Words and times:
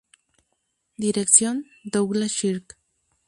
Dirección: 0.97 1.67
Douglas 1.83 2.31
Sirk. 2.31 2.75